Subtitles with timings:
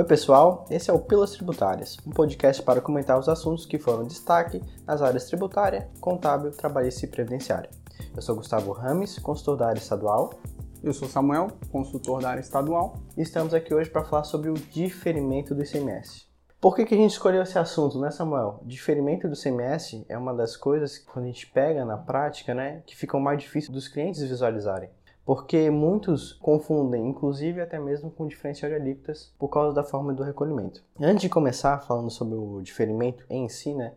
[0.00, 4.06] Oi, pessoal, esse é o Pilas Tributárias, um podcast para comentar os assuntos que foram
[4.06, 7.68] destaque nas áreas tributária, contábil, trabalhista e previdenciária.
[8.16, 10.32] Eu sou Gustavo Rames, consultor da área estadual.
[10.82, 12.94] Eu sou Samuel, consultor da área estadual.
[13.14, 16.24] E estamos aqui hoje para falar sobre o diferimento do ICMS.
[16.58, 18.62] Por que, que a gente escolheu esse assunto, né, Samuel?
[18.64, 22.82] Diferimento do ICMS é uma das coisas que, quando a gente pega na prática, né,
[22.86, 24.88] que ficam mais difíceis dos clientes visualizarem
[25.24, 30.22] porque muitos confundem, inclusive até mesmo com diferencial de alíquotas, por causa da forma do
[30.22, 30.82] recolhimento.
[31.00, 33.92] Antes de começar falando sobre o diferimento em si, né,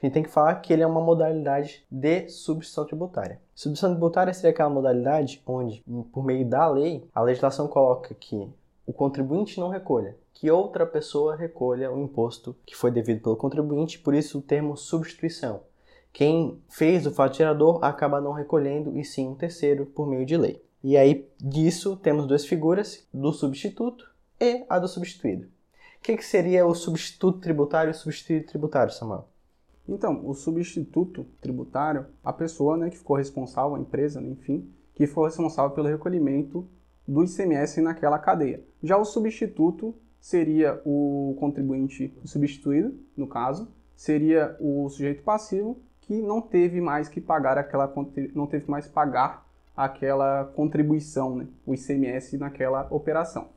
[0.00, 3.40] a gente tem que falar que ele é uma modalidade de substituição tributária.
[3.54, 8.52] Substituição tributária seria aquela modalidade onde, por meio da lei, a legislação coloca que
[8.86, 13.98] o contribuinte não recolha, que outra pessoa recolha o imposto que foi devido pelo contribuinte,
[13.98, 15.60] por isso o termo substituição.
[16.14, 20.36] Quem fez o fato gerador acaba não recolhendo e sim um terceiro por meio de
[20.36, 20.62] lei.
[20.80, 24.08] E aí disso temos duas figuras, do substituto
[24.40, 25.46] e a do substituído.
[25.46, 25.48] O
[26.00, 29.26] que, que seria o substituto tributário e o substituído tributário, Samuel?
[29.88, 35.08] Então, o substituto tributário, a pessoa né, que ficou responsável, a empresa, né, enfim, que
[35.08, 36.64] foi responsável pelo recolhimento
[37.08, 38.62] do ICMS naquela cadeia.
[38.80, 46.40] Já o substituto seria o contribuinte substituído, no caso, seria o sujeito passivo que não
[46.40, 47.92] teve mais que pagar aquela
[48.34, 49.44] não teve mais pagar
[49.76, 53.48] aquela contribuição, né, o ICMS naquela operação.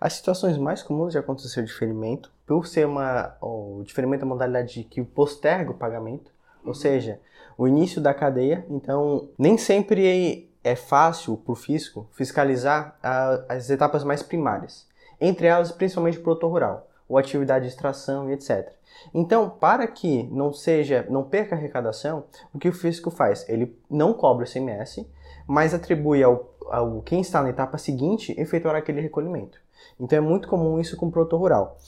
[0.00, 4.34] As situações mais comuns de acontecer o diferimento, por ser uma, o diferimento é uma
[4.34, 6.30] modalidade que posterga o pagamento,
[6.62, 6.74] ou uhum.
[6.74, 7.20] seja,
[7.56, 13.70] o início da cadeia, então nem sempre é fácil para o fisco fiscalizar a, as
[13.70, 14.86] etapas mais primárias,
[15.20, 18.72] entre elas principalmente o produtor rural, ou atividade de extração e etc.
[19.14, 23.48] Então, para que não seja, não perca a arrecadação, o que o fisco faz?
[23.48, 25.08] Ele não cobra o ICMS,
[25.46, 29.58] mas atribui ao, ao quem está na etapa seguinte efetuar aquele recolhimento.
[29.98, 31.78] Então é muito comum isso com o produtor rural.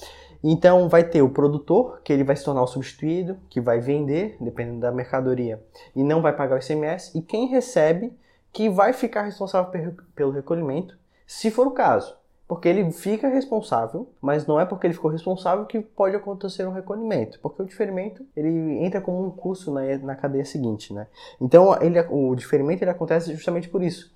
[0.42, 4.36] Então vai ter o produtor, que ele vai se tornar o substituído, que vai vender,
[4.40, 5.62] dependendo da mercadoria,
[5.94, 8.12] e não vai pagar o ICMS, e quem recebe,
[8.52, 9.70] que vai ficar responsável
[10.14, 12.16] pelo recolhimento, se for o caso.
[12.50, 16.72] Porque ele fica responsável, mas não é porque ele ficou responsável que pode acontecer um
[16.72, 21.06] recolhimento, porque o diferimento ele entra como um custo na, na cadeia seguinte, né?
[21.40, 24.12] Então ele, o diferimento ele acontece justamente por isso.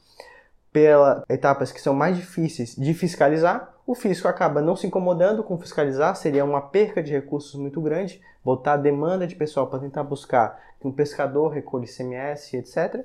[0.73, 5.57] Pelas etapas que são mais difíceis de fiscalizar, o fisco acaba não se incomodando com
[5.57, 10.61] fiscalizar, seria uma perca de recursos muito grande, botar demanda de pessoal para tentar buscar
[10.81, 13.05] que um pescador recolha ICMS, etc.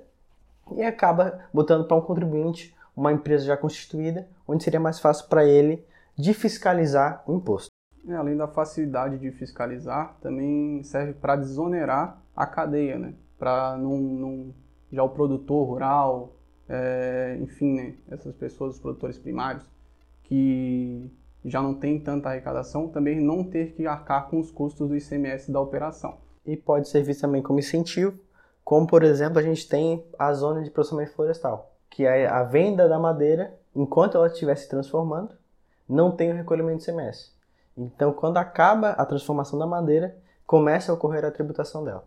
[0.72, 5.46] E acaba botando para um contribuinte uma empresa já constituída, onde seria mais fácil para
[5.46, 5.86] ele
[6.18, 7.70] de fiscalizar o imposto.
[8.06, 13.14] É, além da facilidade de fiscalizar, também serve para desonerar a cadeia, né?
[13.38, 14.54] Para não, não,
[14.92, 16.36] já o produtor rural,
[16.68, 17.96] é, enfim, né?
[18.12, 19.66] essas pessoas, os produtores primários,
[20.24, 21.10] que
[21.46, 25.50] já não tem tanta arrecadação, também não ter que arcar com os custos do ICMS
[25.50, 26.18] da operação.
[26.46, 28.20] E pode servir também como incentivo,
[28.62, 32.88] como por exemplo a gente tem a zona de processamento florestal que a, a venda
[32.88, 35.32] da madeira, enquanto ela estiver se transformando,
[35.88, 37.34] não tem o recolhimento de CMS.
[37.76, 42.04] Então, quando acaba a transformação da madeira, começa a ocorrer a tributação dela.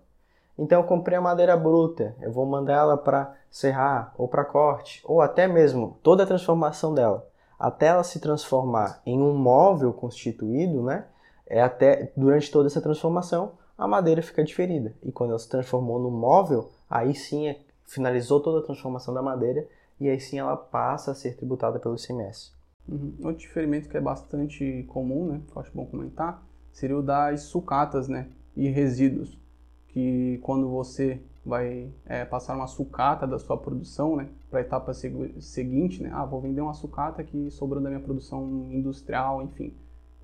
[0.58, 5.00] Então, eu comprei a madeira bruta, eu vou mandar ela para serrar ou para corte,
[5.04, 7.26] ou até mesmo toda a transformação dela,
[7.58, 11.06] até ela se transformar em um móvel constituído, né?
[11.46, 14.94] É até durante toda essa transformação a madeira fica diferida.
[15.02, 17.58] E quando ela se transformou no móvel, aí sim é
[17.92, 19.68] finalizou toda a transformação da madeira
[20.00, 22.52] e aí sim ela passa a ser tributada pelo ICMS.
[22.88, 23.14] Uhum.
[23.20, 26.42] Outro diferimento que é bastante comum, né, que eu acho bom comentar,
[26.72, 29.38] seria o das sucatas né, e resíduos,
[29.88, 34.94] que quando você vai é, passar uma sucata da sua produção né, para a etapa
[34.94, 39.74] seg seguinte, né, ah, vou vender uma sucata que sobrou da minha produção industrial, enfim.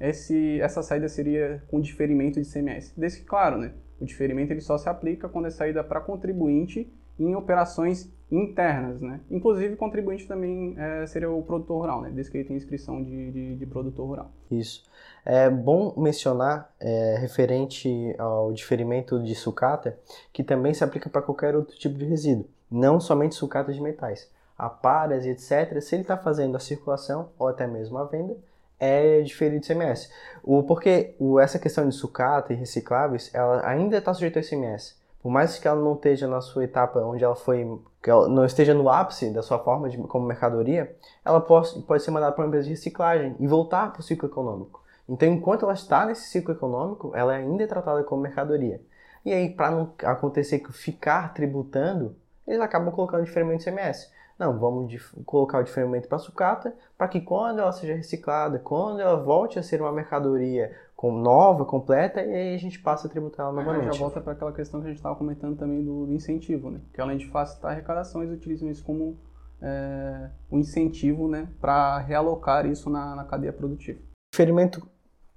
[0.00, 2.95] Esse, essa saída seria com diferimento de ICMS.
[2.97, 6.91] Desde que, claro, né, o diferimento ele só se aplica quando é saída para contribuinte
[7.19, 9.20] em operações internas, né?
[9.31, 12.11] Inclusive, contribuinte também é, seria o produtor rural, né?
[12.11, 14.31] Desde que ele tem inscrição de, de, de produtor rural.
[14.50, 14.85] Isso.
[15.25, 19.99] É bom mencionar, é, referente ao diferimento de sucata,
[20.32, 24.31] que também se aplica para qualquer outro tipo de resíduo, não somente sucata de metais.
[24.56, 28.37] Aparas e etc., se ele está fazendo a circulação ou até mesmo a venda,
[28.79, 30.11] é diferido de ICMS.
[30.43, 34.98] O, porque o, essa questão de sucata e recicláveis, ela ainda está sujeita ao ICMS
[35.23, 38.44] por mais que ela não esteja na sua etapa onde ela foi, que ela não
[38.44, 42.43] esteja no ápice da sua forma de, como mercadoria, ela pode, pode ser mandada para
[42.43, 44.82] uma empresa de reciclagem e voltar para o ciclo econômico.
[45.09, 48.81] Então, enquanto ela está nesse ciclo econômico, ela ainda é tratada como mercadoria.
[49.25, 52.15] E aí, para não acontecer que ficar tributando,
[52.47, 54.11] eles acabam colocando diferimento de CMS.
[54.38, 59.17] Não, vamos colocar o diferimento para sucata para que quando ela seja reciclada, quando ela
[59.17, 63.46] volte a ser uma mercadoria com nova, completa, e aí a gente passa a tributar
[63.46, 63.94] ela novamente.
[63.94, 66.81] Já volta para aquela questão que a gente estava comentando também do, do, incentivo, né?
[66.93, 69.17] Que além de facilitar a arrecadação, eles utilizam isso como
[69.61, 74.00] é, um incentivo né, para realocar isso na, na cadeia produtiva.
[74.32, 74.88] Diferimento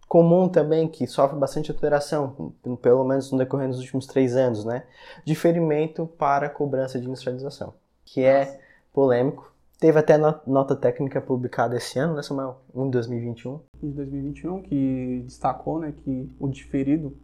[0.08, 4.84] comum também, que sofre bastante alteração, pelo menos no decorrer dos últimos três anos, né?
[5.24, 7.74] Diferimento para cobrança de industrialização,
[8.04, 8.60] que é
[8.94, 9.52] polêmico.
[9.80, 10.16] Teve até
[10.46, 12.62] nota técnica publicada esse ano, né, Samuel?
[12.76, 13.60] Em 2021.
[13.82, 17.18] Em 2021, que destacou né, que o diferido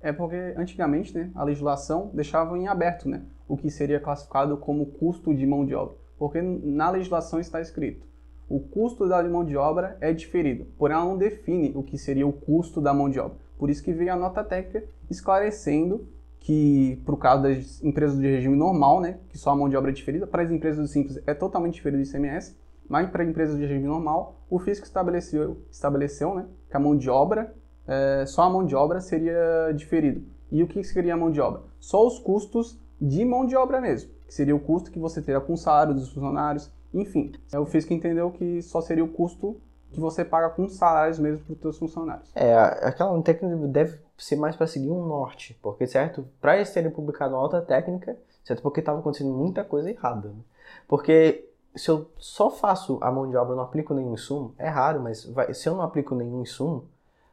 [0.00, 4.86] é porque antigamente né, a legislação deixava em aberto né, o que seria classificado como
[4.86, 5.96] custo de mão de obra.
[6.16, 8.06] Porque na legislação está escrito
[8.48, 12.26] o custo da mão de obra é diferido, porém ela não define o que seria
[12.26, 13.38] o custo da mão de obra.
[13.58, 16.06] Por isso que veio a nota técnica esclarecendo
[16.44, 19.78] que, para o caso das empresas de regime normal, né, que só a mão de
[19.78, 22.54] obra é diferida, para as empresas simples é totalmente diferido do ICMS,
[22.86, 27.08] mas para empresas de regime normal, o fisco estabeleceu, estabeleceu né, que a mão de
[27.08, 27.54] obra,
[27.88, 30.22] é, só a mão de obra seria diferido.
[30.52, 31.62] E o que seria a mão de obra?
[31.80, 35.40] Só os custos de mão de obra mesmo, que seria o custo que você teria
[35.40, 39.56] com o salário dos funcionários, enfim, é o fisco entendeu que só seria o custo
[39.90, 42.30] que você paga com salários mesmo para os seus funcionários.
[42.34, 46.90] É, aquela técnica deve ser mais para seguir um norte, porque certo, para eles terem
[46.90, 50.28] publicado uma alta técnica, certo, porque estava acontecendo muita coisa errada.
[50.28, 50.40] Né?
[50.86, 55.00] Porque se eu só faço a mão de obra, não aplico nenhum insumo, é raro,
[55.00, 56.88] mas vai, se eu não aplico nenhum insumo,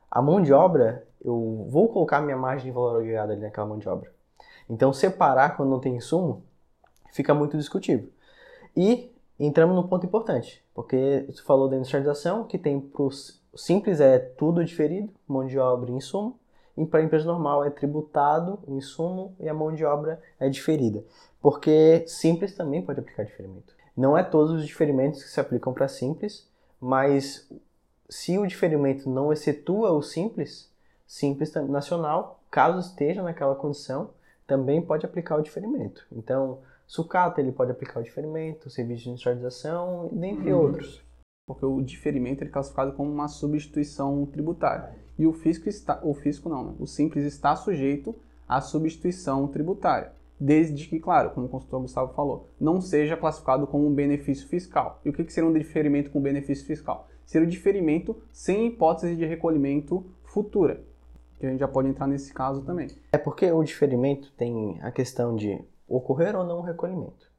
[0.10, 3.78] a mão de obra, eu vou colocar minha margem de valor agregado ali naquela mão
[3.78, 4.12] de obra.
[4.70, 6.44] Então, separar quando não tem insumo
[7.12, 8.10] fica muito discutível.
[8.76, 13.10] E entramos num ponto importante, porque você falou da industrialização, que tem para o
[13.56, 16.40] simples é tudo diferido, mão de obra e insumo,
[16.78, 20.50] e para a empresa normal é tributado o insumo e a mão de obra é
[20.50, 21.04] diferida.
[21.42, 23.74] Porque simples também pode aplicar diferimento.
[23.96, 26.48] Não é todos os diferimentos que se aplicam para simples,
[26.80, 27.50] mas
[28.10, 30.72] se o diferimento não excetua o simples,
[31.06, 34.12] simples nacional, caso esteja naquela condição,
[34.46, 36.06] também pode aplicar o diferimento.
[36.12, 40.60] Então, Sucata ele pode aplicar o diferimento, serviço de industrialização, dentre uhum.
[40.60, 41.02] outros.
[41.48, 44.94] Porque o diferimento é classificado como uma substituição tributária.
[45.22, 46.74] E o fisco está, o fisco não, né?
[46.80, 48.16] o simples está sujeito
[48.50, 53.86] à substituição tributária, desde que, claro, como o consultor Gustavo falou, não seja classificado como
[53.86, 55.00] um benefício fiscal.
[55.06, 57.08] E o que, que seria um diferimento com benefício fiscal?
[57.24, 60.84] Seria o diferimento sem hipótese de recolhimento futura,
[61.40, 62.88] que a gente já pode entrar nesse caso também.
[63.12, 67.30] É porque o diferimento tem a questão de ocorrer ou não o recolhimento.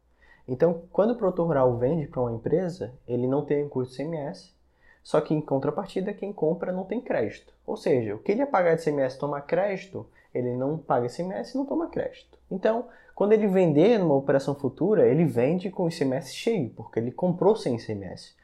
[0.47, 4.55] Então, quando o produtor rural vende para uma empresa, ele não tem custo de CMS,
[5.03, 7.53] só que em contrapartida, quem compra não tem crédito.
[7.67, 11.55] Ou seja, o que ele ia pagar de CMS tomar crédito, ele não paga CMS
[11.55, 12.39] e não toma crédito.
[12.51, 17.11] Então, quando ele vender numa operação futura, ele vende com o ICMS cheio, porque ele
[17.11, 18.35] comprou sem ICMS.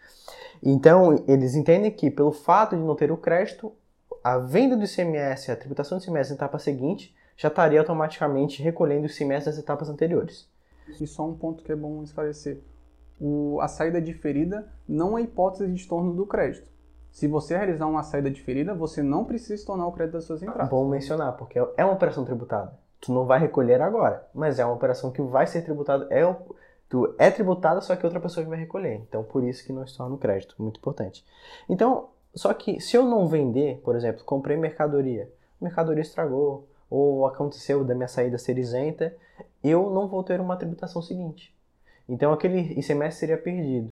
[0.62, 3.72] Então, eles entendem que pelo fato de não ter o crédito,
[4.22, 9.06] a venda do ICMS, a tributação do ICMS na etapa seguinte, já estaria automaticamente recolhendo
[9.06, 10.48] os semestres das etapas anteriores.
[11.00, 12.58] E só um ponto que é bom esclarecer.
[13.20, 16.68] O, a saída diferida não é hipótese de estorno do crédito.
[17.10, 20.68] Se você realizar uma saída diferida, você não precisa estornar o crédito das suas entradas.
[20.68, 22.72] Bom mencionar, porque é uma operação tributada.
[23.00, 26.06] Tu não vai recolher agora, mas é uma operação que vai ser tributada.
[26.10, 26.36] É,
[26.88, 29.02] tu é tributada, só que outra pessoa que vai recolher.
[29.08, 30.54] Então, por isso que não estorna o crédito.
[30.58, 31.24] Muito importante.
[31.68, 37.84] Então, só que se eu não vender, por exemplo, comprei mercadoria, mercadoria estragou, ou aconteceu
[37.84, 39.14] da minha saída ser isenta,
[39.62, 41.54] eu não vou ter uma tributação seguinte.
[42.08, 43.88] Então aquele ICMS seria perdido.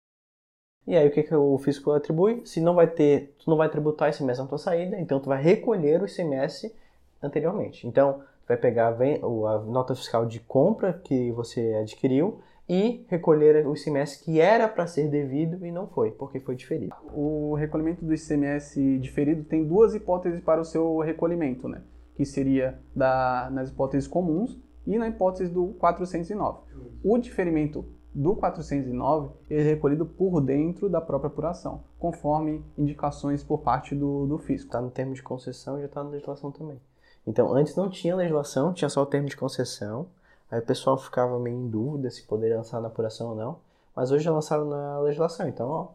[0.87, 2.41] E aí o que, que o fisco atribui?
[2.45, 5.41] Se não vai ter, tu não vai tributar ICMS na tua saída, então tu vai
[5.41, 6.75] recolher o ICMS
[7.21, 7.87] anteriormente.
[7.87, 14.23] Então vai pegar a nota fiscal de compra que você adquiriu e recolher o ICMS
[14.23, 16.95] que era para ser devido e não foi, porque foi diferido.
[17.13, 21.81] O recolhimento do ICMS diferido tem duas hipóteses para o seu recolhimento, né?
[22.15, 26.59] que seria da, nas hipóteses comuns, e na hipótese do 409.
[27.03, 33.95] O diferimento do 409 é recolhido por dentro da própria apuração, conforme indicações por parte
[33.95, 34.67] do, do fisco.
[34.67, 36.79] Está no termo de concessão e já está na legislação também.
[37.25, 40.07] Então, antes não tinha legislação, tinha só o termo de concessão.
[40.49, 43.59] Aí o pessoal ficava meio em dúvida se poderia lançar na apuração ou não.
[43.95, 45.47] Mas hoje já lançaram na legislação.
[45.47, 45.87] Então, ó,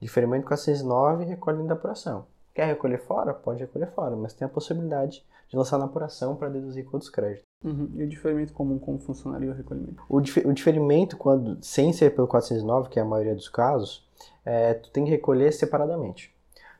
[0.00, 2.26] diferimento 409 recolhe da apuração.
[2.54, 3.32] Quer recolher fora?
[3.32, 7.44] Pode recolher fora, mas tem a possibilidade de lançar na apuração para deduzir quantos créditos.
[7.64, 7.90] Uhum.
[7.94, 10.02] E o diferimento comum, como funcionaria o recolhimento?
[10.08, 14.06] O, dif o diferimento, quando, sem ser pelo 409, que é a maioria dos casos,
[14.44, 16.34] é, tu tem que recolher separadamente.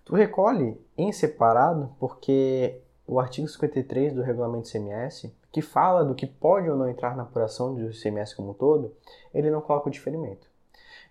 [0.04, 6.26] Tu recolhe em separado porque o artigo 53 do regulamento CMS, que fala do que
[6.26, 8.94] pode ou não entrar na apuração do CMS como um todo,
[9.32, 10.51] ele não coloca o diferimento.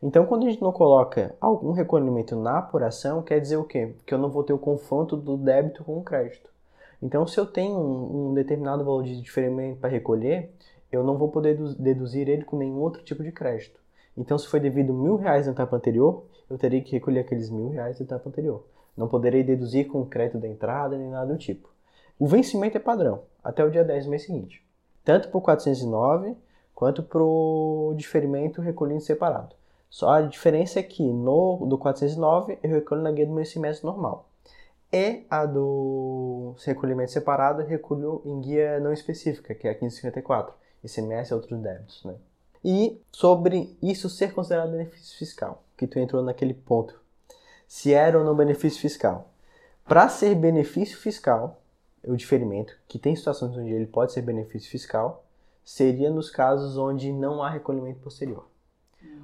[0.03, 3.93] Então, quando a gente não coloca algum recolhimento na apuração, quer dizer o quê?
[4.05, 6.49] Que eu não vou ter o confronto do débito com o crédito.
[6.99, 10.51] Então, se eu tenho um, um determinado valor de diferimento para recolher,
[10.91, 13.79] eu não vou poder deduzir ele com nenhum outro tipo de crédito.
[14.17, 17.69] Então, se foi devido mil reais na etapa anterior, eu teria que recolher aqueles mil
[17.69, 18.65] reais da etapa anterior.
[18.97, 21.69] Não poderei deduzir com crédito da entrada nem nada do tipo.
[22.19, 24.63] O vencimento é padrão, até o dia 10 do mês seguinte.
[25.03, 26.35] Tanto para o 409
[26.75, 29.60] quanto para o diferimento recolhido separado.
[29.91, 33.85] Só a diferença é que no do 409 eu recolho na guia do meu semestre
[33.85, 34.29] normal.
[34.91, 40.55] E a do recolhimento separado eu recolho em guia não específica, que é a 1554.
[40.83, 42.15] ICMS e outros débitos, né?
[42.63, 46.99] E sobre isso ser considerado benefício fiscal, que tu entrou naquele ponto.
[47.67, 49.29] Se era ou não benefício fiscal.
[49.85, 51.61] Para ser benefício fiscal,
[52.03, 55.23] o diferimento, que tem situações onde ele pode ser benefício fiscal,
[55.63, 58.50] seria nos casos onde não há recolhimento posterior.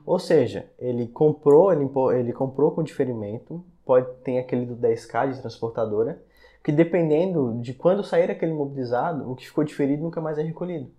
[0.05, 5.41] Ou seja, ele comprou, ele, ele comprou com diferimento, pode ter aquele do 10K de
[5.41, 6.21] transportadora,
[6.63, 10.91] que dependendo de quando sair aquele imobilizado, o que ficou diferido nunca mais é recolhido.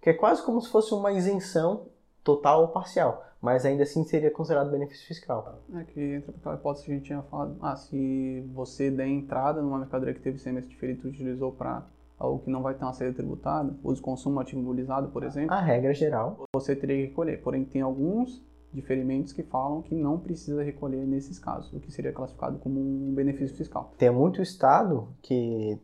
[0.00, 1.86] Que é quase como se fosse uma isenção
[2.22, 5.60] total ou parcial, mas ainda assim seria considerado benefício fiscal.
[5.74, 9.08] É que entra para a hipótese que a gente tinha falado, ah, se você der
[9.08, 11.86] entrada numa mercadoria que teve CMS diferido e utilizou para
[12.18, 15.52] algo que não vai ter uma saída tributada, uso consumo ativo imobilizado, por exemplo.
[15.52, 16.44] A regra geral.
[16.54, 17.40] Você teria que recolher.
[17.42, 18.42] Porém, tem alguns
[18.72, 23.14] diferimentos que falam que não precisa recolher nesses casos, o que seria classificado como um
[23.14, 23.92] benefício fiscal.
[23.96, 25.78] Tem muito estado que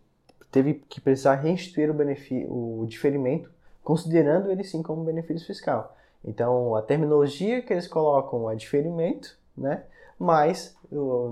[0.51, 3.51] teve que precisar restituir o, benefício, o diferimento,
[3.83, 5.97] considerando ele sim como benefício fiscal.
[6.25, 9.85] Então, a terminologia que eles colocam é diferimento, né?
[10.21, 10.77] Mas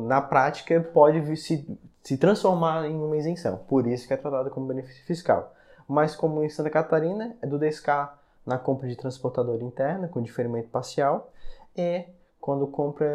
[0.06, 4.66] na prática pode se, se transformar em uma isenção, por isso que é tratado como
[4.66, 5.54] benefício fiscal.
[5.86, 8.10] Mas como em Santa Catarina, é do 10K
[8.46, 11.30] na compra de transportadora interna com diferimento parcial
[11.76, 12.06] e
[12.40, 13.06] quando compra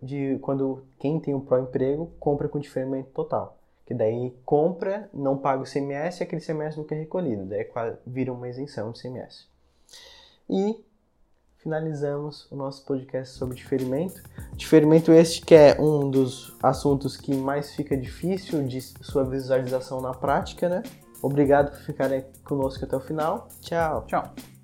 [0.00, 3.56] de quando quem tem um emprego compra com diferimento total.
[3.84, 7.66] Que daí compra, não paga o CMS e aquele CMS nunca é recolhido, daí
[8.06, 9.48] vira uma isenção de CMS.
[10.48, 10.84] E
[11.58, 14.22] finalizamos o nosso podcast sobre diferimento.
[14.54, 20.14] Diferimento este que é um dos assuntos que mais fica difícil de sua visualização na
[20.14, 20.82] prática, né?
[21.22, 23.48] Obrigado por ficarem conosco até o final.
[23.60, 24.04] Tchau.
[24.06, 24.57] Tchau.